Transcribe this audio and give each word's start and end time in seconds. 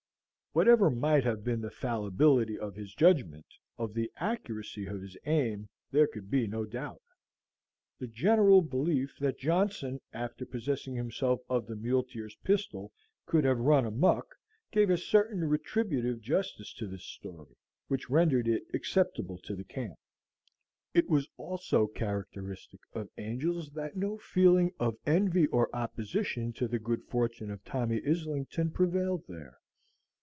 Whatever 0.53 0.89
might 0.89 1.23
have 1.23 1.45
been 1.45 1.61
the 1.61 1.71
fallibility 1.71 2.59
of 2.59 2.75
his 2.75 2.93
judgment, 2.93 3.45
of 3.77 3.93
the 3.93 4.11
accuracy 4.17 4.85
of 4.85 4.99
his 5.01 5.15
aim 5.25 5.69
there 5.91 6.07
could 6.07 6.29
be 6.29 6.45
no 6.45 6.65
doubt. 6.65 7.01
The 7.99 8.07
general 8.07 8.61
belief 8.61 9.17
that 9.19 9.39
Johnson, 9.39 10.01
after 10.11 10.45
possessing 10.45 10.93
himself 10.93 11.39
of 11.49 11.67
the 11.67 11.77
muleteer's 11.77 12.35
pistol, 12.43 12.91
could 13.25 13.45
have 13.45 13.59
run 13.59 13.85
amuck, 13.85 14.35
gave 14.71 14.89
a 14.89 14.97
certain 14.97 15.45
retributive 15.45 16.19
justice 16.19 16.73
to 16.73 16.85
this 16.85 17.05
story, 17.05 17.55
which 17.87 18.09
rendered 18.09 18.49
it 18.49 18.63
acceptable 18.73 19.37
to 19.43 19.55
the 19.55 19.63
camp. 19.63 19.95
It 20.93 21.09
was 21.09 21.29
also 21.37 21.87
characteristic 21.87 22.81
of 22.91 23.07
Angel's 23.15 23.69
that 23.69 23.95
no 23.95 24.17
feeling 24.17 24.73
of 24.81 24.97
envy 25.05 25.47
or 25.47 25.73
opposition 25.73 26.51
to 26.55 26.67
the 26.67 26.77
good 26.77 27.03
fortune 27.05 27.49
of 27.51 27.63
Tommy 27.63 28.01
Islington 28.05 28.71
prevailed 28.71 29.23
there. 29.29 29.57